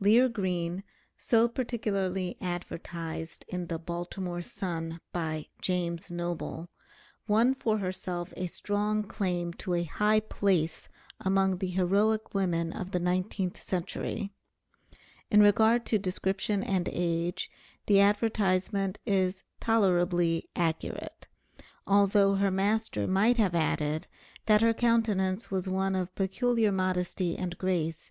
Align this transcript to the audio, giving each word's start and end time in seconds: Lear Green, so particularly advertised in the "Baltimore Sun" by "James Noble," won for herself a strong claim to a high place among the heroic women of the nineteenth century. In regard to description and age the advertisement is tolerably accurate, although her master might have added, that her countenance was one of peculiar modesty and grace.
Lear 0.00 0.28
Green, 0.28 0.82
so 1.16 1.46
particularly 1.46 2.36
advertised 2.40 3.44
in 3.46 3.68
the 3.68 3.78
"Baltimore 3.78 4.42
Sun" 4.42 4.98
by 5.12 5.46
"James 5.62 6.10
Noble," 6.10 6.68
won 7.28 7.54
for 7.54 7.78
herself 7.78 8.34
a 8.36 8.48
strong 8.48 9.04
claim 9.04 9.52
to 9.52 9.74
a 9.74 9.84
high 9.84 10.18
place 10.18 10.88
among 11.20 11.58
the 11.58 11.68
heroic 11.68 12.34
women 12.34 12.72
of 12.72 12.90
the 12.90 12.98
nineteenth 12.98 13.60
century. 13.60 14.32
In 15.30 15.40
regard 15.40 15.86
to 15.86 15.98
description 16.00 16.64
and 16.64 16.88
age 16.90 17.48
the 17.86 18.00
advertisement 18.00 18.98
is 19.06 19.44
tolerably 19.60 20.48
accurate, 20.56 21.28
although 21.86 22.34
her 22.34 22.50
master 22.50 23.06
might 23.06 23.38
have 23.38 23.54
added, 23.54 24.08
that 24.46 24.62
her 24.62 24.74
countenance 24.74 25.52
was 25.52 25.68
one 25.68 25.94
of 25.94 26.12
peculiar 26.16 26.72
modesty 26.72 27.38
and 27.38 27.56
grace. 27.56 28.10